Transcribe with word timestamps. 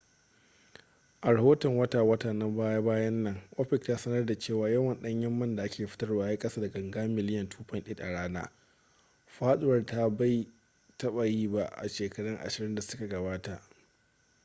a 1.21 1.31
rahoton 1.33 1.75
wata-wata 1.77 2.33
na 2.33 2.47
baya-bayan 2.47 3.23
nan 3.23 3.41
opec 3.57 3.83
ta 3.83 3.97
sanarda 3.97 4.37
cewa 4.39 4.69
yawan 4.69 5.01
ɗanyen 5.01 5.37
man 5.39 5.55
da 5.55 5.63
ake 5.63 5.87
fitarwa 5.87 6.25
ya 6.25 6.31
yi 6.31 6.37
kasa 6.37 6.61
da 6.61 6.67
ganga 6.69 7.07
miliyan 7.07 7.47
2.8 7.47 8.01
a 8.03 8.11
rana 8.11 8.51
faɗuwar 9.27 9.85
da 9.85 10.09
bai 10.09 10.47
taɓa 10.97 11.25
yi 11.25 11.47
ba 11.47 11.65
a 11.75 11.87
shekaru 11.89 12.37
ashirin 12.37 12.75
da 12.75 12.81
suka 12.81 13.07
gabata 13.07 13.61